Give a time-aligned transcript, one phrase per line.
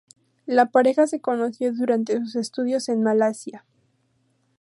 [0.47, 3.67] La pareja se conoció durante sus estudios en Malasia.